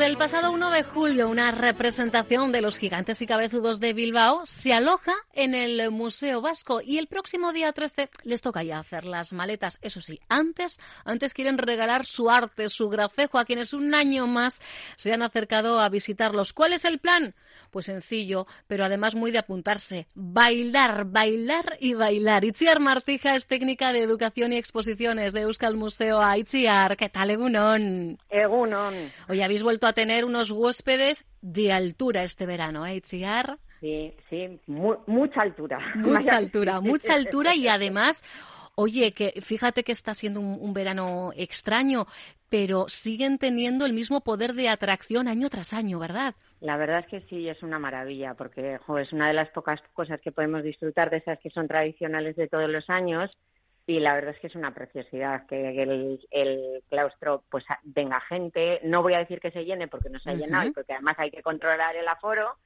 [0.00, 4.46] Desde el pasado 1 de julio, una representación de los gigantes y cabezudos de Bilbao
[4.46, 9.04] se aloja en el Museo Vasco y el próximo día 13 les toca ya hacer
[9.04, 9.78] las maletas.
[9.82, 14.62] Eso sí, antes, antes quieren regalar su arte, su grafejo a quienes un año más
[14.96, 16.54] se han acercado a visitarlos.
[16.54, 17.34] ¿Cuál es el plan?
[17.70, 20.08] Pues sencillo, pero además muy de apuntarse.
[20.14, 22.46] Bailar, bailar y bailar.
[22.46, 26.96] Itziar Martija es técnica de educación y exposiciones de Euskal Museo a Itziar.
[26.96, 28.18] ¿Qué tal, Egunon?
[28.30, 29.12] Egunon.
[29.28, 33.58] Hoy habéis vuelto a tener unos huéspedes de altura este verano, ¿eh, Itziar?
[33.80, 35.78] Sí, sí, mucha altura.
[35.96, 38.22] Mucha altura, mucha altura y además,
[38.74, 42.06] oye, que fíjate que está siendo un, verano extraño,
[42.50, 46.34] pero siguen teniendo el mismo poder de atracción año tras año, ¿verdad?
[46.60, 50.20] La verdad es que sí, es una maravilla, porque es una de las pocas cosas
[50.20, 53.30] que podemos disfrutar de esas que son tradicionales de todos los años
[53.86, 58.80] y la verdad es que es una preciosidad que el, claustro pues venga gente.
[58.84, 61.30] No voy a decir que se llene porque no se ha llenado porque además hay
[61.30, 62.56] que controlar el aforo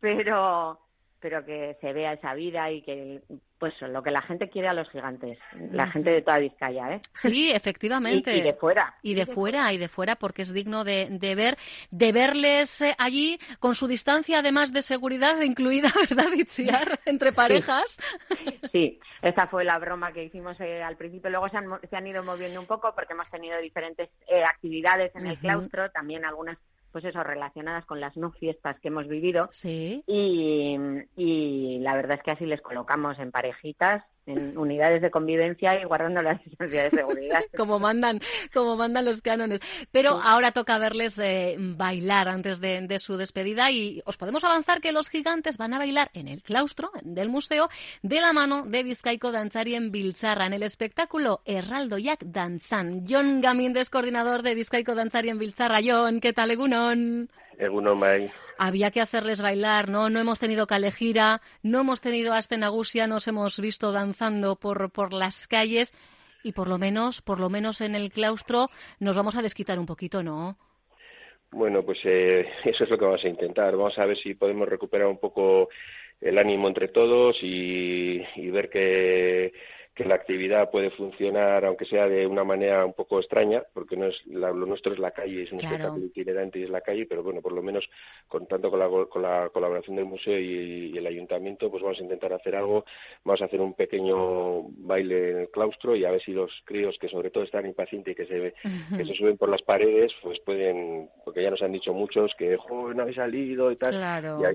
[0.00, 0.80] pero
[1.20, 3.20] pero que se vea esa vida y que
[3.58, 5.38] pues lo que la gente quiere a los gigantes,
[5.72, 7.00] la gente de toda Vizcaya, ¿eh?
[7.14, 8.36] Sí, efectivamente.
[8.36, 8.94] Y, de fuera.
[9.02, 11.58] Y de, fuera, y de fuera, porque es digno de, de ver,
[11.90, 17.00] de verles eh, allí con su distancia, además de seguridad incluida, ¿verdad, Itziar?
[17.04, 17.98] Entre parejas.
[18.72, 19.00] Sí.
[19.22, 21.30] esa fue la broma que hicimos eh, al principio.
[21.30, 25.14] Luego se han, se han ido moviendo un poco porque hemos tenido diferentes eh, actividades
[25.16, 26.58] en el claustro, también algunas
[26.92, 29.48] pues eso, relacionadas con las no fiestas que hemos vivido.
[29.52, 30.02] Sí.
[30.06, 30.76] Y,
[31.16, 35.84] y la verdad es que así les colocamos en parejitas en unidades de convivencia y
[35.84, 37.42] guardando las distancia de seguridad.
[37.56, 38.20] como mandan,
[38.52, 39.60] como mandan los cánones.
[39.90, 44.92] Pero ahora toca verles eh, bailar antes de, su despedida y os podemos avanzar que
[44.92, 47.68] los gigantes van a bailar en el claustro del museo
[48.02, 53.04] de la mano de Vizcaico Danzari en Bilzarra en el espectáculo Herraldo Jack Danzan.
[53.08, 55.78] John Gamíndes, coordinador de Vizcaico Danzari en Bilzarra.
[55.84, 57.30] John, ¿qué tal, Egunon?
[58.58, 60.10] Había que hacerles bailar, ¿no?
[60.10, 65.46] No hemos tenido calejira, no hemos tenido astenagusia, nos hemos visto danzando por, por las
[65.46, 65.92] calles
[66.42, 68.68] y por lo menos, por lo menos en el claustro
[69.00, 70.56] nos vamos a desquitar un poquito, ¿no?
[71.50, 73.76] Bueno, pues eh, eso es lo que vamos a intentar.
[73.76, 75.68] Vamos a ver si podemos recuperar un poco
[76.20, 78.18] el ánimo entre todos y,
[78.50, 79.52] ver que,
[79.98, 84.06] que la actividad puede funcionar, aunque sea de una manera un poco extraña, porque no
[84.06, 87.24] es lo nuestro es la calle, es un espectáculo itinerante y es la calle, pero
[87.24, 87.84] bueno, por lo menos
[88.28, 92.02] con tanto con la, con la colaboración del museo y, el ayuntamiento, pues vamos a
[92.04, 92.84] intentar hacer algo,
[93.24, 96.96] vamos a hacer un pequeño baile en el claustro y a ver si los críos
[97.00, 98.54] que sobre todo están impacientes y que se,
[98.96, 102.56] que se suben por las paredes, pues pueden, porque ya nos han dicho muchos que
[102.56, 103.94] joven habéis salido y tal,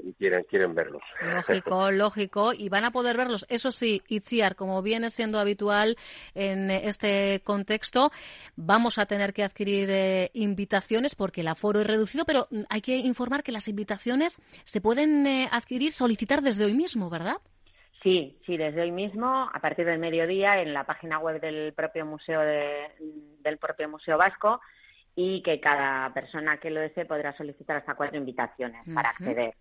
[0.03, 1.01] y, quieren, quieren verlos.
[1.21, 3.45] Lógico, lógico, y van a poder verlos.
[3.47, 5.95] Eso sí, Itziar, como viene siendo habitual
[6.33, 8.11] en este contexto,
[8.55, 12.97] vamos a tener que adquirir eh, invitaciones porque el aforo es reducido, pero hay que
[12.97, 17.37] informar que las invitaciones se pueden eh, adquirir, solicitar desde hoy mismo, ¿verdad?
[18.01, 22.05] Sí, sí, desde hoy mismo, a partir del mediodía, en la página web del propio
[22.05, 24.59] museo del propio museo vasco
[25.15, 29.53] y que cada persona que lo desee podrá solicitar hasta cuatro invitaciones para acceder.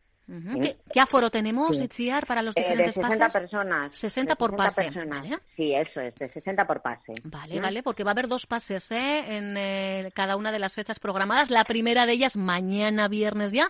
[0.93, 3.97] ¿Qué, aforo tenemos, Itziar, para los diferentes eh, de 60 personas.
[3.97, 4.91] 60 por pase.
[5.57, 7.13] Sí, eso es, de 60 por pase.
[7.25, 9.37] Vale, vale, porque va a haber dos pases ¿eh?
[9.37, 11.51] en eh, cada una de las fechas programadas.
[11.51, 13.69] La primera de ellas mañana viernes ya,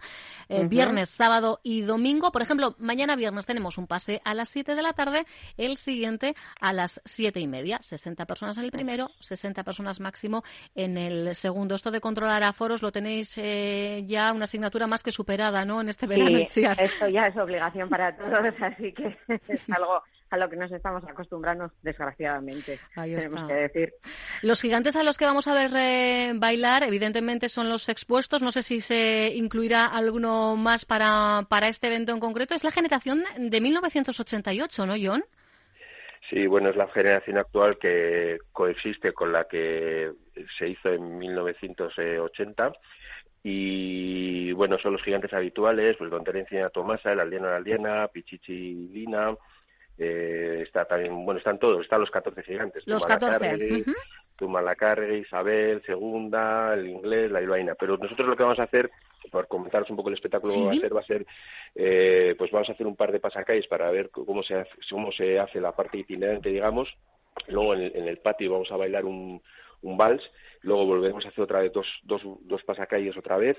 [0.49, 2.31] eh, viernes, sábado y domingo.
[2.33, 5.27] Por ejemplo, mañana viernes tenemos un pase a las 7 de la tarde,
[5.57, 7.79] el siguiente a las 7 y media.
[7.81, 10.45] 60 personas en el primero, 60 personas máximo
[10.75, 11.75] en el segundo.
[11.75, 15.81] Esto de controlar aforos lo tenéis ya una asignatura más que superada, ¿no?
[15.81, 16.43] En este verano.
[16.57, 21.05] Esto ya es obligación para todos, así que es algo a lo que nos estamos
[21.05, 23.95] acostumbrando, desgraciadamente, tenemos que decir.
[24.41, 28.43] Los gigantes a los que vamos a ver eh, bailar, evidentemente, son los expuestos.
[28.43, 32.55] No sé si se incluirá alguno más para, para este evento en concreto.
[32.55, 35.23] Es la generación de 1988, ¿no, John?
[36.31, 40.13] Sí, bueno, es la generación actual que coexiste con la que
[40.59, 42.73] se hizo en 1980
[43.45, 48.75] y bueno, son los gigantes habituales, pues Don Terencia Tomasa, el aldeano la aldeana, Pichichi
[48.93, 49.35] Lina,
[49.99, 52.87] eh, está también, bueno, están todos, están los 14 gigantes.
[52.87, 53.85] Los 14.
[54.37, 57.75] Tumalacarre, Isabel, Segunda, el inglés, la Iluaina.
[57.75, 58.91] Pero nosotros lo que vamos a hacer,
[59.31, 61.27] por comentaros un poco el espectáculo que vamos a hacer, va a ser,
[61.75, 65.13] eh, pues vamos a hacer un par de pasacalles para ver cómo se hace, cómo
[65.13, 66.89] se hace la parte itinerante, digamos.
[67.49, 69.41] Luego en el patio vamos a bailar un,
[69.83, 70.23] un vals,
[70.63, 73.57] luego volvemos a hacer otra vez dos, dos, dos pasacalles otra vez,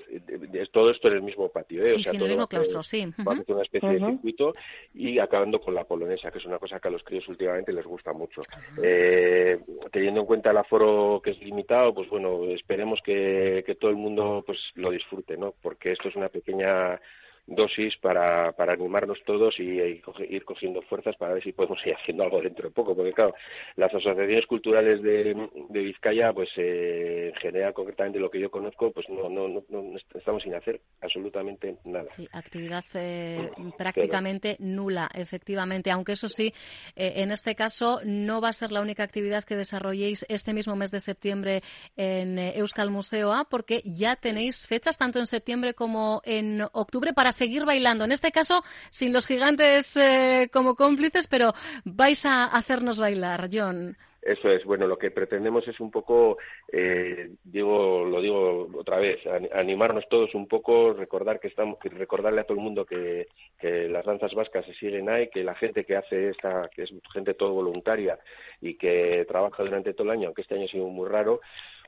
[0.72, 1.94] todo esto en el mismo patio, ¿eh?
[1.94, 3.06] o sea, sí, en el mismo claustro, sí.
[3.18, 4.54] Vamos a hacer una especie de circuito
[4.94, 7.84] y acabando con la polonesa, que es una cosa que a los críos últimamente les
[7.84, 8.40] gusta mucho.
[8.82, 9.58] eh,
[9.92, 13.96] teniendo en cuenta el aforo que es limitado, pues bueno, esperemos que, que todo el
[13.96, 15.54] mundo pues lo disfrute, ¿no?
[15.60, 17.00] Porque esto es una pequeña
[17.46, 22.24] dosis para, para animarnos todos y, ir cogiendo fuerzas para ver si podemos ir haciendo
[22.24, 23.34] algo dentro de poco, porque claro,
[23.76, 28.90] las asociaciones culturales de, de Vizcaya, pues eh, en general, concretamente lo que yo conozco,
[28.92, 32.08] pues no, no, no, estamos sin hacer absolutamente nada.
[32.10, 36.52] Sí, actividad eh, prácticamente nula, efectivamente, aunque eso sí,
[36.96, 40.76] eh, en este caso no va a ser la única actividad que desarrolléis este mismo
[40.76, 41.62] mes de septiembre
[41.96, 47.33] en Euskal Museo A, porque ya tenéis fechas tanto en septiembre como en octubre para
[47.34, 48.04] seguir bailando.
[48.04, 51.52] En este caso, sin los gigantes eh, como cómplices, pero
[51.84, 53.96] vais a hacernos bailar, John.
[54.24, 56.38] Eso es, bueno, lo que pretendemos es un poco,
[56.72, 59.20] eh, digo, lo digo otra vez,
[59.52, 63.26] animarnos todos un poco, recordar que estamos, recordarle a todo el mundo que,
[63.60, 66.90] que las danzas vascas se siguen ahí, que la gente que hace esta, que es
[67.12, 68.18] gente todo voluntaria
[68.62, 71.42] y que trabaja durante todo el año, aunque este año ha sido muy raro,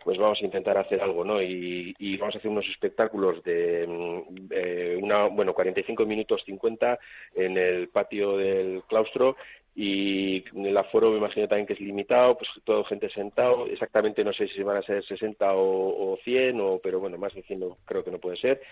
[0.06, 1.43] pues vamos a intentar hacer algo, ¿no?
[1.43, 6.96] Y, vamos a hacer unos espectáculos de mm, eh, una, bueno, 45 minutos 50
[7.34, 9.34] en el patio del claustro
[9.75, 14.32] y el aforo me imagino también que es limitado, pues todo gente sentado, exactamente no
[14.32, 17.75] sé si van a ser 60 o, o 100, o, pero bueno, más de 100
[17.84, 18.63] creo que no puede ser,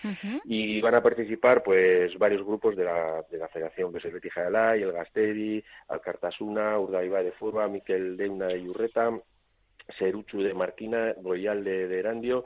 [0.45, 4.13] y van a participar pues varios grupos de la, de la federación, que es el
[4.13, 9.11] Betija de Alay, el Gasteri, Alcartasuna, Urdaiba de Furba, Miquel Deuna de Yurreta,
[9.97, 12.45] Seruchu de Marquina, Royal de, de Erandio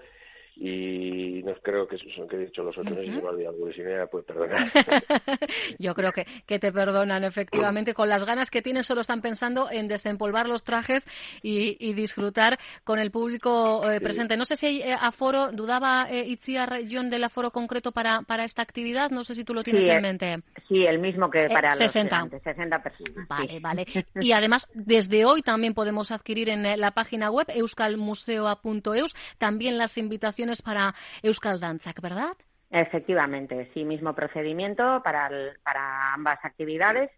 [0.61, 3.73] y no creo que son que he dicho los otros, uh -huh.
[3.73, 4.67] si me pues perdonar.
[5.79, 9.69] Yo creo que, que te perdonan, efectivamente, con las ganas que tienen, solo están pensando
[9.71, 11.07] en desempolvar los trajes
[11.41, 14.35] y, y disfrutar con el público eh, presente.
[14.35, 18.43] No sé si hay eh, aforo, dudaba eh, Itziar John del aforo concreto para, para
[18.43, 20.39] esta actividad, no sé si tú lo tienes en mente.
[20.67, 22.27] Sí, el mismo que para 60.
[22.31, 23.27] los 60 personas.
[23.29, 23.85] Vale, vale.
[24.19, 30.48] Y además, desde hoy también podemos adquirir en la página web euskalmuseo.eus también las invitaciones
[30.61, 32.33] para Euskal Danzak, ¿verdad?
[32.71, 35.29] Efectivamente, sí, mismo procedimiento para,
[35.63, 37.09] para ambas actividades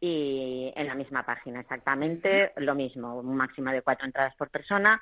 [0.00, 5.00] y en la misma página, exactamente lo mismo, un máximo de cuatro entradas por persona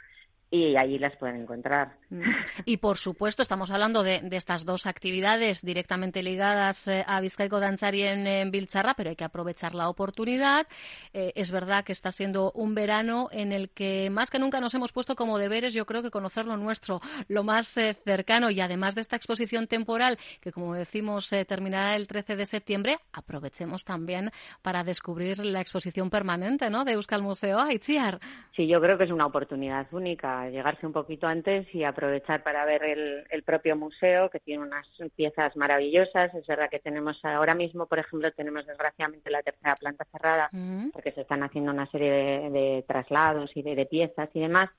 [0.50, 1.96] y allí las pueden encontrar.
[2.10, 2.22] Mm.
[2.64, 8.02] Y por supuesto, estamos hablando de, estas dos actividades directamente ligadas eh, a Vizcaico Danzari
[8.02, 8.52] en, en
[8.96, 10.66] pero hay que aprovechar la oportunidad.
[11.12, 14.74] Eh, es verdad que está siendo un verano en el que más que nunca nos
[14.74, 18.60] hemos puesto como deberes, yo creo que conocer lo nuestro, lo más eh, cercano y
[18.60, 24.30] además de esta exposición temporal, que como decimos terminará el 13 de septiembre, aprovechemos también
[24.62, 26.84] para descubrir la exposición permanente ¿no?
[26.84, 28.20] de Euskal Museo Aitziar.
[28.56, 32.64] Sí, yo creo que es una oportunidad única llegarse un poquito antes y aprovechar para
[32.64, 36.34] ver el, propio museo, que tiene unas piezas maravillosas.
[36.34, 40.50] Es verdad que tenemos ahora mismo, por ejemplo, tenemos desgraciadamente la tercera planta cerrada,
[40.90, 44.70] porque se están haciendo una serie de, traslados y de, piezas y demás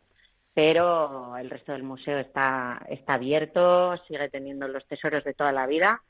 [0.54, 5.68] pero el resto del museo está, está abierto, sigue teniendo los tesoros de toda la
[5.68, 6.02] vida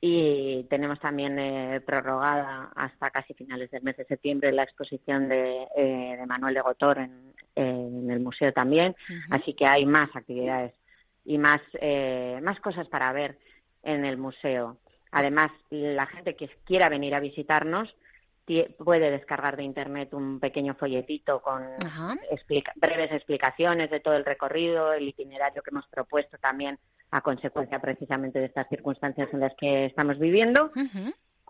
[0.00, 5.66] y tenemos también eh, prorrogada hasta casi finales del mes de septiembre la exposición de,
[5.76, 8.94] eh, Manuel de Gotor en, el museo también,
[9.30, 10.72] así que hay más actividades
[11.24, 13.36] y más, eh, más cosas para ver
[13.82, 14.76] en el museo.
[15.10, 17.92] Además, la gente que quiera venir a visitarnos
[18.78, 21.62] puede descargar de internet un pequeño folletito con
[22.76, 26.78] breves explicaciones de todo el recorrido, el itinerario que hemos propuesto también
[27.10, 30.70] a consecuencia precisamente de estas circunstancias en las que estamos viviendo.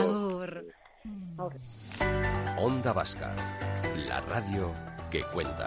[2.58, 3.34] Onda Vasca,
[4.08, 4.72] la radio
[5.10, 5.66] que cuenta.